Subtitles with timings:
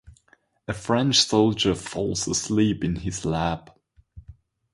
[0.67, 3.77] A French soldier falls asleep in his lap.